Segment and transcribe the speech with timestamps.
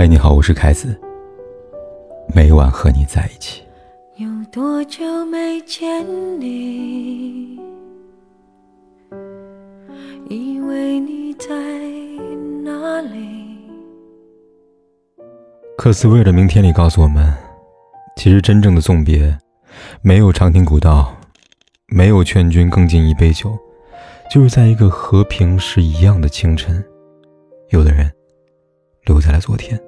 [0.00, 0.98] 嗨，你好，我是凯子。
[2.34, 3.62] 每晚和你在一起。
[4.16, 6.02] 有多久没见
[6.40, 7.60] 你？
[10.30, 11.50] 以为你在
[12.64, 13.58] 哪里？
[15.76, 17.30] 克斯威尔的《明天》里告诉我们，
[18.16, 19.36] 其实真正的送别，
[20.00, 21.14] 没有长亭古道，
[21.88, 23.54] 没有劝君更尽一杯酒，
[24.30, 26.82] 就是在一个和平时一样的清晨，
[27.68, 28.10] 有的人
[29.04, 29.78] 留在了昨天。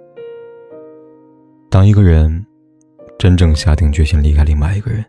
[1.73, 2.45] 当一个人
[3.19, 5.03] 真正下定决心离开另外一个人，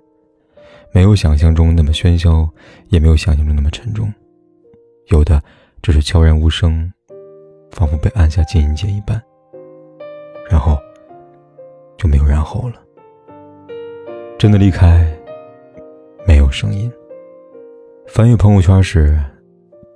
[0.94, 2.50] 没有想象中那么喧嚣，
[2.88, 4.10] 也没有想象中那么沉重，
[5.08, 5.44] 有的
[5.82, 6.90] 只是悄然无声，
[7.72, 9.22] 仿佛被按下静音键一般，
[10.50, 10.78] 然后
[11.98, 12.76] 就没有然后了。
[14.40, 15.06] 真的离开，
[16.26, 16.90] 没有声音。
[18.08, 19.20] 翻阅朋友圈时，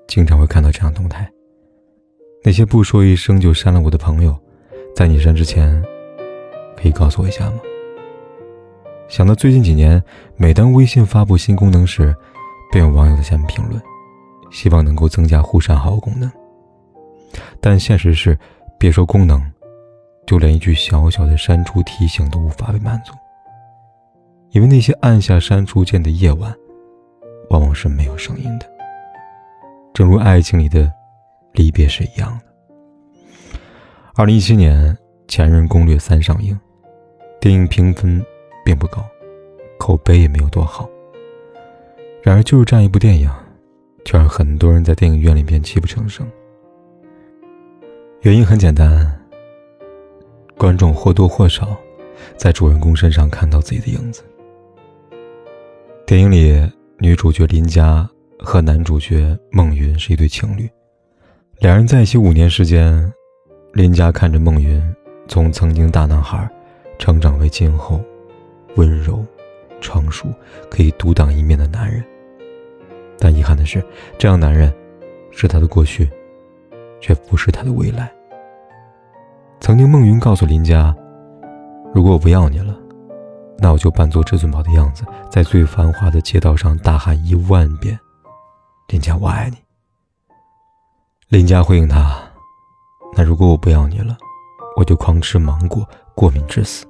[0.05, 1.31] 经常会看到这样动态：
[2.43, 4.37] 那些不说一声就删了我的朋友，
[4.93, 5.81] 在你删之前。
[6.77, 7.59] 可以告诉我一下吗？
[9.09, 10.01] 想到最近几年，
[10.35, 12.15] 每当微信发布新功能时，
[12.71, 13.81] 便有网友在下面评论，
[14.51, 16.31] 希望能够增加互删好友功能。
[17.59, 18.37] 但现实是，
[18.77, 19.41] 别说功能，
[20.25, 23.13] 就连一句小小的删除提醒都无法被满足。
[24.51, 26.53] 因为那些按下删除键的夜晚，
[27.49, 28.65] 往往是没有声音的，
[29.93, 30.91] 正如爱情里的
[31.53, 33.49] 离别是一样的。
[34.15, 34.93] 二零一七年，
[35.27, 36.57] 《前任攻略三》上映。
[37.47, 38.21] 电影评分
[38.65, 39.01] 并不高，
[39.77, 40.85] 口碑也没有多好。
[42.21, 43.31] 然而，就是这样一部电影，
[44.03, 46.29] 却让很多人在电影院里边泣不成声。
[48.19, 49.17] 原因很简单，
[50.57, 51.73] 观众或多或少
[52.35, 54.23] 在主人公身上看到自己的影子。
[56.05, 58.05] 电影里，女主角林佳
[58.39, 60.69] 和男主角孟云是一对情侣，
[61.59, 63.09] 两人在一起五年时间，
[63.71, 64.83] 林佳看着孟云
[65.29, 66.45] 从曾经大男孩。
[66.97, 68.01] 成长为今后
[68.75, 69.23] 温柔、
[69.79, 70.27] 成熟、
[70.69, 72.03] 可以独当一面的男人，
[73.19, 73.83] 但遗憾的是，
[74.17, 74.73] 这样男人
[75.31, 76.09] 是他的过去，
[76.99, 78.11] 却不是他的未来。
[79.59, 80.95] 曾经，孟云告诉林佳
[81.93, 82.77] ：“如果我不要你了，
[83.57, 87.99] 那我就扮作至尊宝的样子，在最繁华的街道上大喊一万遍
[88.89, 89.57] ‘林佳，我爱你’。”
[91.29, 92.15] 林佳回应他
[93.17, 94.17] ：“那如果我不要你了？”
[94.77, 95.83] 我就狂吃芒果，
[96.15, 96.85] 过敏致死。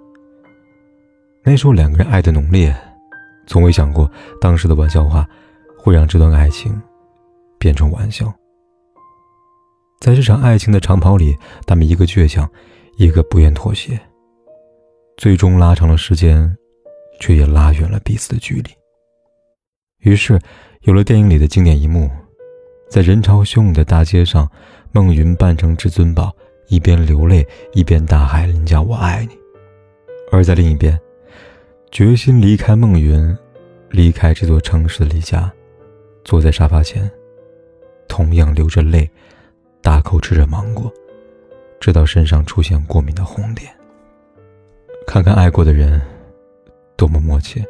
[1.42, 2.75] 那时候两个人爱的浓烈，
[3.48, 4.12] 从未想过
[4.42, 5.25] 当时的玩笑话
[5.78, 6.80] 会让这段爱情
[7.58, 8.31] 变成玩笑。
[10.02, 11.34] 在这场爱情的长跑里，
[11.66, 12.48] 他们一个倔强，
[12.98, 13.98] 一个不愿妥协，
[15.16, 16.54] 最终拉长了时间，
[17.22, 18.69] 却也拉远了彼此的距离。
[20.00, 20.38] 于是，
[20.81, 22.12] 有了电影里的经典一幕：
[22.90, 24.52] 在人潮汹涌的大街上，
[24.92, 26.36] 孟云扮成至尊宝。
[26.67, 29.38] 一边流泪一边大喊：“林佳，我爱你。”
[30.31, 31.00] 而在另一边，
[31.91, 33.35] 决心离开孟云、
[33.89, 35.51] 离开这座城市的李佳，
[36.23, 37.09] 坐在沙发前，
[38.07, 39.09] 同样流着泪，
[39.81, 40.91] 大口吃着芒果，
[41.79, 43.72] 直到身上出现过敏的红点。
[45.06, 46.01] 看看爱过的人，
[46.97, 47.63] 多么默契。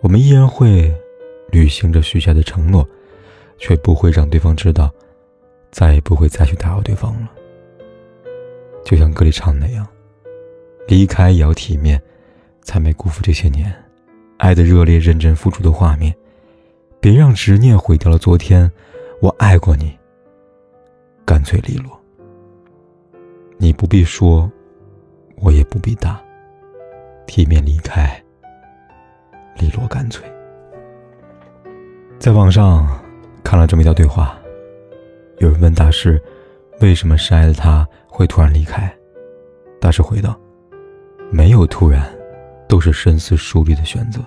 [0.00, 0.92] 我们依然会
[1.52, 2.86] 履行着许下的承诺，
[3.58, 4.92] 却不会让对方知道，
[5.70, 7.30] 再也不会再去打扰对方了。
[8.86, 9.84] 就像歌里唱的那样，
[10.86, 12.00] 离开也要体面，
[12.62, 13.74] 才没辜负这些年
[14.36, 16.14] 爱的热烈、认真付出的画面。
[17.00, 18.70] 别让执念毁掉了昨天，
[19.20, 19.98] 我爱过你。
[21.24, 22.00] 干脆利落，
[23.58, 24.48] 你不必说，
[25.38, 26.22] 我也不必答，
[27.26, 28.22] 体面离开，
[29.58, 30.24] 利落干脆。
[32.20, 32.88] 在网上
[33.42, 34.38] 看了这么一条对话，
[35.38, 36.22] 有人问大师。
[36.80, 38.94] 为什么深爱的他会突然离开？
[39.80, 40.38] 大师回道
[41.32, 42.06] ：“没有突然，
[42.68, 44.20] 都是深思熟虑的选择。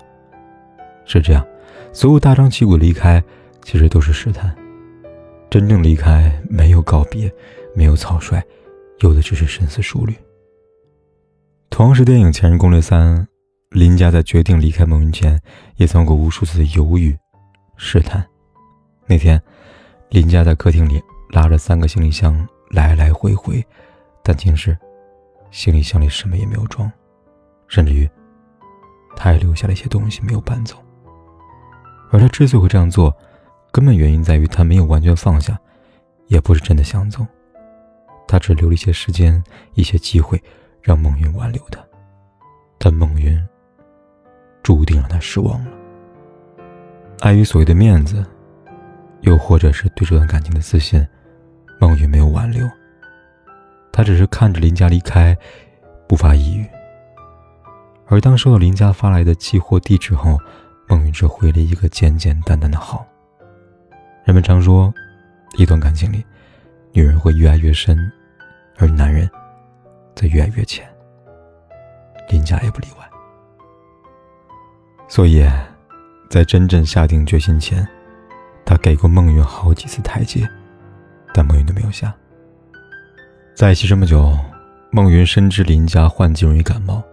[1.05, 1.45] 是这样，
[1.93, 3.23] 所有大张旗鼓离开，
[3.61, 4.55] 其实都是试探。
[5.49, 7.31] 真正离开，没有告别，
[7.75, 8.41] 没有草率，
[9.01, 10.15] 有的只是深思熟虑。
[11.69, 13.17] 同样是电影《前任攻略三》，
[13.69, 15.39] 林佳在决定离开孟云前，
[15.75, 17.15] 也曾过无数次的犹豫、
[17.77, 18.25] 试探。
[19.05, 19.39] 那天，
[20.09, 20.99] 林佳在客厅里。
[21.29, 23.65] 拉着三个行李箱来来回回，
[24.23, 24.77] 但竟是
[25.51, 26.91] 行李箱里什么也没有装，
[27.67, 28.09] 甚至于
[29.15, 30.75] 他还留下了一些东西没有搬走。
[32.11, 33.15] 而他之所以会这样做，
[33.71, 35.55] 根本原因在于他没有完全放下，
[36.27, 37.25] 也不是真的想走，
[38.27, 39.43] 他只留了一些时间、
[39.75, 40.41] 一些机会
[40.81, 41.79] 让孟云挽留他，
[42.79, 43.39] 但孟云
[44.63, 45.71] 注定让他失望了。
[47.19, 48.25] 碍于所谓的面子，
[49.21, 51.05] 又或者是对这段感情的自信。
[51.79, 52.69] 孟云没有挽留，
[53.91, 55.35] 他只是看着林家离开，
[56.07, 56.67] 不发一语。
[58.07, 60.37] 而当收到林家发来的寄货地址后，
[60.87, 63.05] 孟云只回了一个简简单单的“好”。
[64.25, 64.93] 人们常说，
[65.57, 66.25] 一段感情里，
[66.91, 67.97] 女人会越爱越深，
[68.77, 69.29] 而男人
[70.15, 70.87] 则越爱越浅。
[72.29, 73.09] 林家也不例外。
[75.07, 75.47] 所以，
[76.29, 77.87] 在真正下定决心前，
[78.65, 80.47] 他给过孟云好几次台阶，
[81.33, 82.13] 但孟云都没有下。
[83.55, 84.37] 在一起这么久，
[84.91, 87.03] 孟云深知林家换季容易感冒。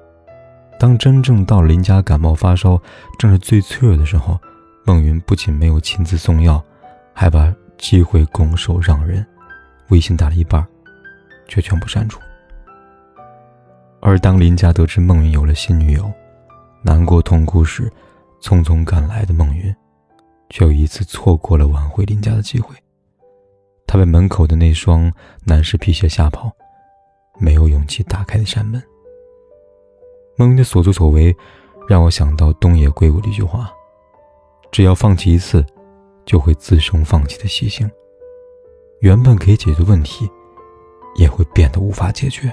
[0.78, 2.80] 当真正到林家感冒发烧，
[3.18, 4.38] 正是最脆弱的时候，
[4.84, 6.62] 孟云不仅没有亲自送药，
[7.14, 9.26] 还把机会拱手让人，
[9.88, 10.64] 微信打了一半，
[11.48, 12.20] 却全部删除。
[14.00, 16.12] 而当林家得知孟云有了新女友，
[16.82, 17.90] 难过痛哭时，
[18.42, 19.74] 匆匆赶来的孟云，
[20.50, 22.76] 却又一次错过了挽回林家的机会。
[23.86, 25.12] 他被门口的那双
[25.44, 26.50] 男士皮鞋吓跑，
[27.38, 28.82] 没有勇气打开那扇门。
[30.36, 31.34] 孟云的所作所为，
[31.88, 33.72] 让我想到东野圭吾的一句话
[34.70, 35.64] ：“只要放弃一次，
[36.24, 37.90] 就会滋生放弃的习性。
[39.00, 40.28] 原本可以解决问题，
[41.16, 42.52] 也会变得无法解决。”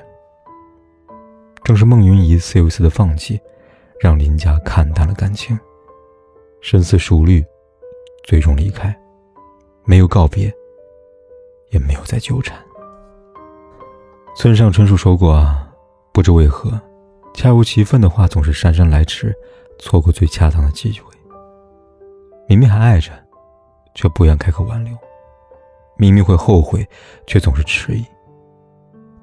[1.64, 3.40] 正是孟云一次又一次的放弃，
[4.00, 5.58] 让林家看淡了感情，
[6.62, 7.44] 深思熟虑，
[8.26, 8.94] 最终离开，
[9.86, 10.54] 没有告别，
[11.74, 12.58] 也没有再纠缠。
[14.38, 15.46] 村上春树说过：“，
[16.14, 16.80] 不知为何。”
[17.36, 19.36] 恰如其分的话总是姗姗来迟，
[19.80, 21.12] 错过最恰当的机会。
[22.48, 23.12] 明明还爱着，
[23.96, 24.94] 却不愿开口挽留；
[25.98, 26.88] 明明会后悔，
[27.26, 28.06] 却总是迟疑。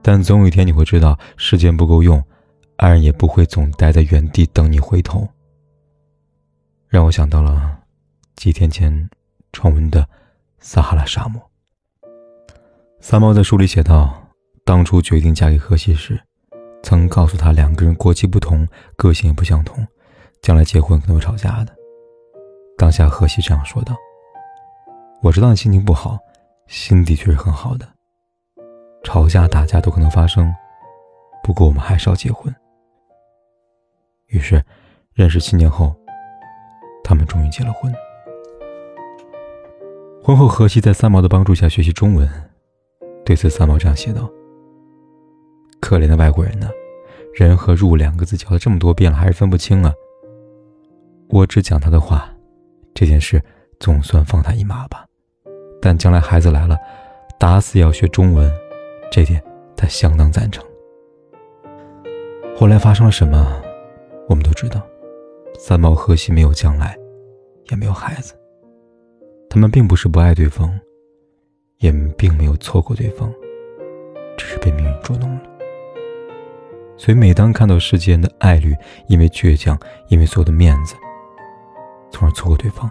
[0.02, 2.20] 但总有一天你会知道，时间不够用，
[2.79, 5.29] 爱人也不会总待在原地等你回头。
[6.88, 7.79] 让我想到了
[8.35, 9.08] 几天前
[9.52, 10.08] 传闻的
[10.58, 11.50] 撒哈拉沙漠。
[13.02, 14.12] 三毛在书里写道
[14.62, 16.20] ：“当初决定嫁给荷西时。”
[16.82, 18.67] 曾告诉他，两个人国籍不同，
[18.97, 19.85] 个性也不相同，
[20.43, 21.75] 将来结婚可能会吵架的。
[22.76, 23.97] 当下荷西这样说道
[25.23, 26.19] ：“我知道你心情不好，
[26.69, 27.88] 心的确是很好的。
[29.02, 30.55] 吵架打架都可能发生，
[31.43, 32.55] 不过我们还是要结婚。”
[34.29, 34.62] 于是，
[35.14, 35.94] 认识七年后，
[37.02, 37.93] 他们终于结了婚。
[40.23, 42.50] 婚后，荷西在三毛的帮助下学习中文。
[43.31, 44.29] 对此，三毛这样写道。
[45.81, 46.69] 可怜的外国人呢，
[47.32, 49.94] 人和入两个字教了这么多遍了，还是分不清啊。
[51.29, 52.29] 我只讲他的话，
[52.93, 53.41] 这件事
[53.79, 55.06] 总算放他一马吧。
[55.81, 56.77] 但将来孩子来了，
[57.38, 58.53] 打死也要学中文，
[59.12, 59.41] 这点
[59.76, 60.65] 他相当赞成。
[62.56, 63.62] 后来发生了什么，
[64.29, 64.85] 我们都知道。
[65.56, 66.99] 三毛和西没有将来，
[67.71, 68.35] 也没有孩子。
[69.49, 70.69] 他们并不是不爱对方，
[71.81, 73.31] 也并没有错过对方，
[74.38, 75.43] 只是被命运捉弄了。
[76.97, 78.77] 所以，每当看到世间的爱侣
[79.09, 79.79] 因为倔强，
[80.09, 80.94] 因为所有的面子，
[82.11, 82.91] 从而错过对方，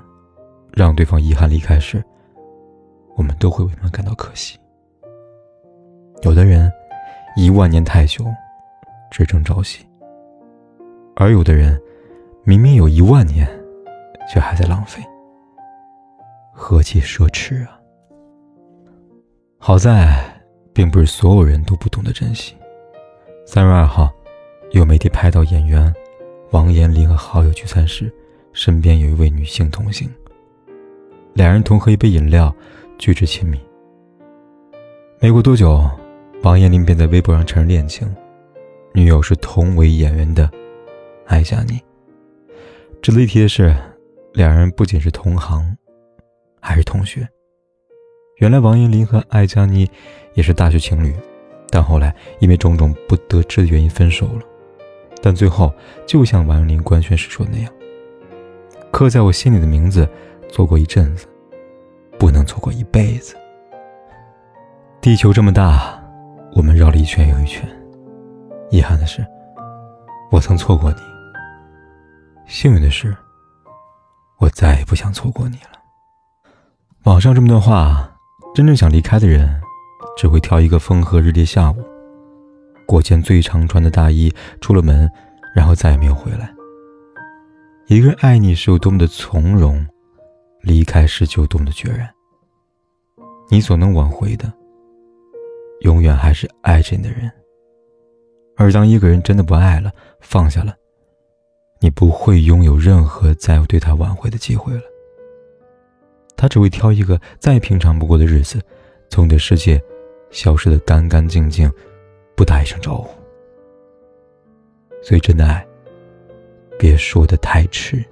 [0.73, 2.03] 让对方遗憾离开时，
[3.15, 4.57] 我们都会为他们感到可惜。
[6.23, 6.71] 有的人
[7.35, 8.25] 一万年太久，
[9.11, 9.85] 只争朝夕；
[11.15, 11.79] 而有的人
[12.43, 13.47] 明明有一万年，
[14.27, 15.03] 却还在浪费，
[16.51, 17.78] 何其奢侈啊！
[19.61, 20.41] 好在，
[20.73, 22.55] 并不是所有人都不懂得珍惜。
[23.45, 24.09] 三月二号，
[24.71, 25.93] 有媒体拍到演员
[26.51, 28.11] 王彦霖和好友聚餐时，
[28.53, 30.09] 身边有一位女性同行。
[31.33, 32.55] 两人同喝一杯饮料，
[32.97, 33.59] 举止亲密。
[35.19, 35.87] 没过多久，
[36.41, 38.07] 王彦霖便在微博上承认恋情，
[38.93, 40.49] 女友是同为演员的
[41.27, 41.79] 艾嘉妮。
[43.01, 43.75] 值得一提的是，
[44.33, 45.77] 两人不仅是同行，
[46.61, 47.27] 还是同学。
[48.39, 49.89] 原来王彦霖和艾佳妮
[50.33, 51.15] 也是大学情侣。
[51.71, 54.41] 但后来因为种种不得志的原因分手了，
[55.21, 55.71] 但最后
[56.07, 57.71] 就像王彦霖官宣时说的那样
[58.91, 60.09] ：“刻在我心里的名字，
[60.51, 61.27] 错过一阵子，
[62.17, 63.35] 不能错过一辈子。”
[64.99, 66.03] 地球这么大，
[66.53, 67.69] 我们绕了一圈又一圈。
[68.71, 69.23] 遗憾的是，
[70.31, 70.97] 我曾错过你；
[72.47, 73.15] 幸运的是，
[74.39, 75.79] 我再也不想错过你了。
[77.03, 78.11] 网上这么段话，
[78.53, 79.59] 真正想离开的人。
[80.17, 81.75] 只会挑一个风和日丽下午，
[82.85, 84.29] 裹件最常穿的大衣，
[84.59, 85.09] 出了门，
[85.55, 86.53] 然后再也没有回来。
[87.87, 89.87] 一个人爱你是有多么的从容，
[90.61, 92.09] 离开时就多么的决然。
[93.49, 94.51] 你所能挽回的，
[95.81, 97.31] 永远还是爱着你的人。
[98.57, 99.89] 而当一个人真的不爱了，
[100.19, 100.75] 放下了，
[101.79, 104.81] 你不会拥有任何再对他挽回的机会了。
[106.39, 108.61] 他只会挑一个再平常不过的日子，
[109.09, 109.81] 从你的世界。
[110.31, 111.69] 消失的干干净净，
[112.35, 113.19] 不打一声招呼。
[115.01, 115.67] 所以，真的爱，
[116.77, 118.05] 别说的太迟。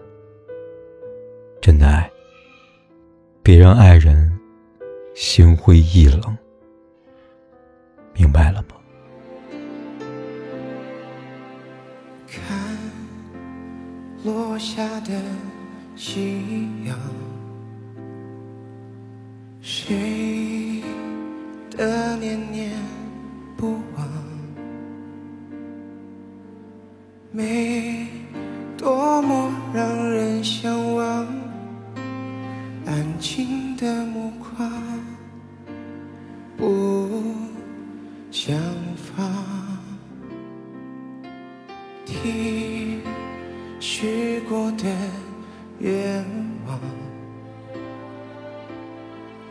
[1.62, 2.12] 真的爱，
[3.44, 4.36] 别让爱人
[5.14, 6.38] 心灰意冷。
[8.16, 8.70] 明白了吗？
[12.26, 12.78] 看
[14.24, 15.22] 落下的
[15.96, 16.98] 夕阳，
[19.62, 20.82] 谁
[21.72, 22.72] 的念念
[23.58, 23.97] 不忘？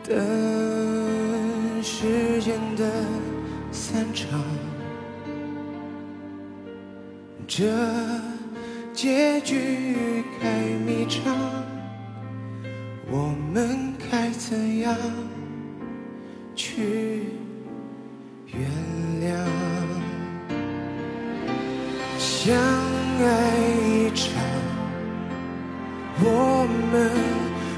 [0.07, 2.89] 等时间的
[3.73, 4.39] 散场。
[7.45, 7.65] 这
[8.93, 11.35] 结局该迷场，
[13.11, 14.95] 我们该怎样
[16.55, 17.25] 去
[18.45, 18.61] 原
[19.21, 19.35] 谅？
[22.17, 24.31] 相爱一场，
[26.21, 27.11] 我们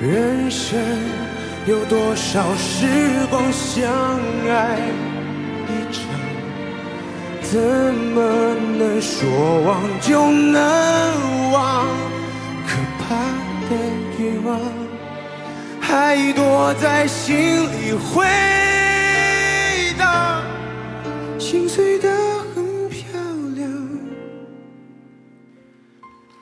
[0.00, 0.78] 人生。
[1.66, 2.86] 有多少时
[3.30, 3.90] 光相
[4.48, 4.78] 爱
[5.68, 6.02] 一场？
[7.42, 11.86] 怎么能说忘就能忘？
[12.66, 13.14] 可怕
[13.68, 13.76] 的
[14.18, 14.58] 欲望
[15.80, 17.36] 还躲在心
[17.72, 18.24] 里回
[19.98, 20.42] 荡，
[21.38, 22.10] 心碎的
[22.54, 23.02] 很漂
[23.56, 23.70] 亮，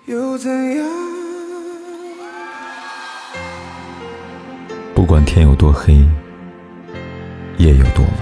[0.07, 0.96] 又怎样？
[5.07, 6.05] 不管天有多黑，
[7.59, 8.13] 夜有多晚，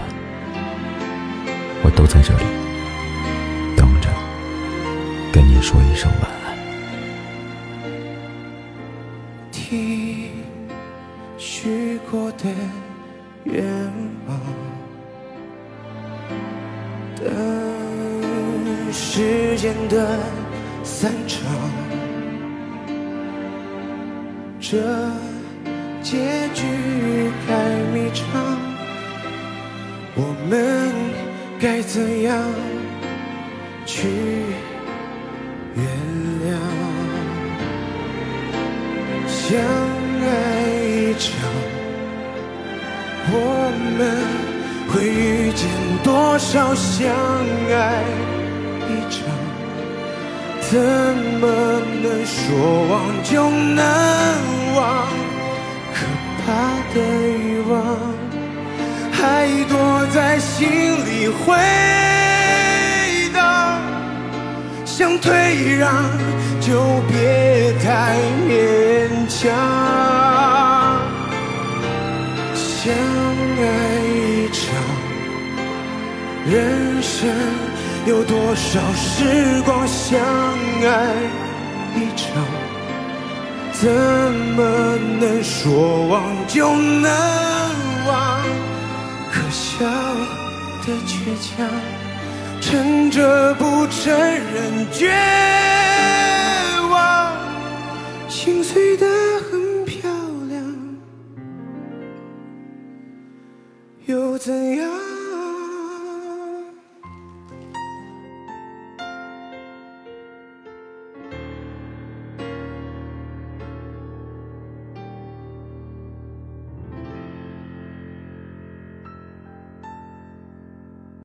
[1.83, 2.45] 我都在这里
[3.75, 4.11] 等着
[5.33, 6.55] 跟你说一声晚安。
[9.51, 10.29] 听
[11.39, 12.51] 许过的
[13.45, 13.65] 愿
[14.29, 14.39] 望，
[17.17, 20.19] 等时间的
[20.83, 21.51] 散场，
[24.61, 24.77] 这。
[26.15, 26.21] 结
[26.55, 26.63] 局
[27.45, 27.53] 太
[27.93, 28.23] 迷长，
[30.15, 30.55] 我们
[31.61, 32.41] 该怎样
[33.85, 34.07] 去
[35.75, 35.85] 原
[36.45, 36.55] 谅？
[39.27, 39.59] 相
[40.23, 40.31] 爱
[40.87, 41.27] 一场，
[43.33, 43.35] 我
[43.99, 44.01] 们
[44.93, 45.67] 会遇见
[46.05, 47.11] 多少相
[47.73, 48.05] 爱
[48.89, 49.19] 一场？
[50.61, 50.79] 怎
[51.41, 51.43] 么
[52.05, 52.93] 能说忘
[53.25, 53.83] 就能
[54.77, 55.24] 忘？
[56.47, 56.53] 怕
[56.93, 57.73] 的欲望
[59.13, 60.69] 还躲在心
[61.07, 61.57] 里回
[63.33, 63.81] 荡，
[64.85, 65.91] 想退让
[66.61, 68.51] 就别太勉
[69.27, 69.41] 强。
[72.55, 73.63] 相爱
[74.05, 74.63] 一场，
[76.47, 77.27] 人生
[78.07, 80.87] 有多少时光相爱
[81.97, 82.54] 一场？
[83.85, 87.05] 怎么能说忘就能
[88.07, 88.41] 忘？
[89.31, 89.85] 可笑
[90.87, 91.69] 的倔强，
[92.63, 95.13] 撑着不承认绝
[96.91, 97.37] 望，
[98.27, 99.07] 心碎的
[99.51, 100.11] 很漂
[100.49, 100.65] 亮，
[104.07, 105.04] 又怎样？